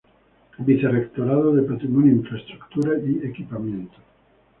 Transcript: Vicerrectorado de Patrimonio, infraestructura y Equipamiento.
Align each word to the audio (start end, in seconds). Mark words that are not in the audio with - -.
Vicerrectorado 0.57 1.53
de 1.53 1.61
Patrimonio, 1.61 2.11
infraestructura 2.11 2.93
y 3.05 3.23
Equipamiento. 3.23 3.97